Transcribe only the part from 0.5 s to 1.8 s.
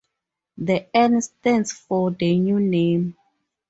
The N stands